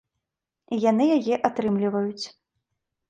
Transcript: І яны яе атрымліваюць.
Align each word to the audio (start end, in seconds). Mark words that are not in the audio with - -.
І 0.77 0.79
яны 0.91 1.05
яе 1.17 1.35
атрымліваюць. 1.49 2.25